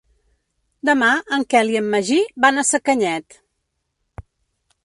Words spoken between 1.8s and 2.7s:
en Magí van a